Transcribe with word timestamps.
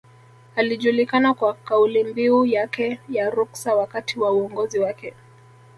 Alijulikana 0.55 1.33
kwa 1.33 1.53
kaulimbiu 1.53 2.45
yake 2.45 2.99
ya 3.09 3.29
Ruksa 3.29 3.75
wakati 3.75 4.19
wa 4.19 4.31
uongozi 4.31 4.79
wake 4.79 5.13